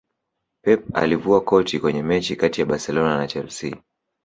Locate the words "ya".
2.61-2.67